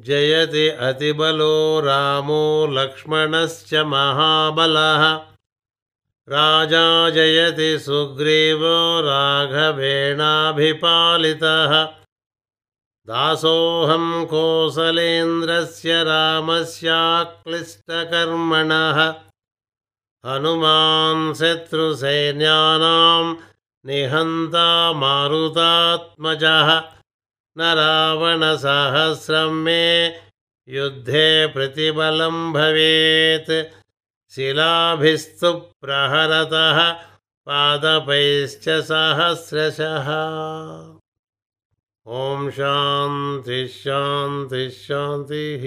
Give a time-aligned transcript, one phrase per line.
[0.00, 1.54] जयति अतिबलो
[1.84, 2.42] रामो
[2.72, 5.02] लक्ष्मणश्च महाबलः
[6.34, 6.84] राजा
[7.14, 8.76] जयति सुग्रीवो
[9.06, 11.72] राघवेणाभिपालितः
[13.10, 19.00] दासोऽहं कोसलेन्द्रस्य रामस्याक्लिष्टकर्मणः
[20.30, 23.34] हनुमान् शत्रुसैन्यानां
[23.90, 24.68] निहन्ता
[25.02, 26.68] मारुतात्मजः
[27.58, 29.82] न रावणसहस्रं मे
[30.76, 33.50] युद्धे प्रतिबलं भवेत्
[34.34, 35.50] शिलाभिस्तु
[35.84, 36.78] प्रहरतः
[37.50, 40.10] पादपैश्च सहस्रशः
[42.22, 42.50] ॐ
[44.60, 45.60] शान्तिः